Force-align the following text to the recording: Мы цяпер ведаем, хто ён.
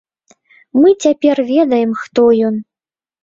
Мы 0.79 0.93
цяпер 1.05 1.37
ведаем, 1.51 1.91
хто 2.01 2.23
ён. 2.47 2.55